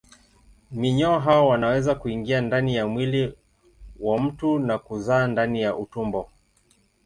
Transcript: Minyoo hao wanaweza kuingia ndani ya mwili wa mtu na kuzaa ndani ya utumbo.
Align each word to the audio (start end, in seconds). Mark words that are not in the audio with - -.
Minyoo 0.71 1.19
hao 1.19 1.47
wanaweza 1.47 1.95
kuingia 1.95 2.41
ndani 2.41 2.75
ya 2.75 2.87
mwili 2.87 3.33
wa 3.99 4.19
mtu 4.21 4.59
na 4.59 4.77
kuzaa 4.77 5.27
ndani 5.27 5.61
ya 5.61 5.75
utumbo. 5.75 6.29